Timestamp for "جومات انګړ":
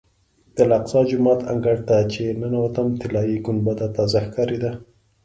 1.09-1.77